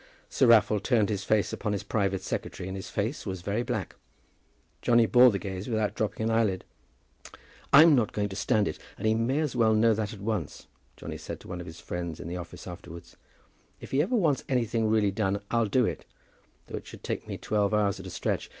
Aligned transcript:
Sir 0.31 0.47
Raffle 0.47 0.79
turned 0.79 1.09
his 1.09 1.23
face 1.23 1.53
upon 1.53 1.73
his 1.73 1.83
private 1.83 2.23
secretary, 2.23 2.67
and 2.67 2.75
his 2.75 2.89
face 2.89 3.23
was 3.23 3.43
very 3.43 3.61
black. 3.61 3.95
Johnny 4.81 5.05
bore 5.05 5.29
the 5.29 5.37
gaze 5.37 5.69
without 5.69 5.93
dropping 5.93 6.23
an 6.27 6.31
eyelid. 6.35 6.65
"I'm 7.71 7.93
not 7.93 8.11
going 8.11 8.27
to 8.29 8.35
stand 8.35 8.67
it, 8.67 8.79
and 8.97 9.05
he 9.05 9.13
may 9.13 9.37
as 9.41 9.55
well 9.55 9.75
know 9.75 9.93
that 9.93 10.11
at 10.11 10.19
once," 10.19 10.65
Johnny 10.97 11.19
said 11.19 11.39
to 11.41 11.47
one 11.47 11.61
of 11.61 11.67
his 11.67 11.79
friends 11.79 12.19
in 12.19 12.27
the 12.27 12.37
office 12.37 12.65
afterwards. 12.65 13.15
"If 13.79 13.91
he 13.91 14.01
ever 14.01 14.15
wants 14.15 14.43
any 14.49 14.65
thing 14.65 14.87
really 14.89 15.11
done, 15.11 15.39
I'll 15.51 15.67
do 15.67 15.85
it; 15.85 16.03
though 16.65 16.77
it 16.77 16.87
should 16.87 17.03
take 17.03 17.27
me 17.27 17.37
twelve 17.37 17.71
hours 17.71 17.99
at 17.99 18.07
a 18.07 18.09
stretch. 18.09 18.49